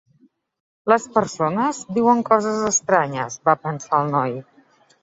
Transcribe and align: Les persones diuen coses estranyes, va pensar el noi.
Les 0.91 1.05
persones 1.17 1.83
diuen 1.99 2.25
coses 2.31 2.65
estranyes, 2.73 3.39
va 3.51 3.59
pensar 3.69 4.03
el 4.05 4.13
noi. 4.19 4.37